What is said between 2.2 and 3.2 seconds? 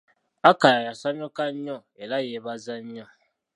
yeebaza nnyo.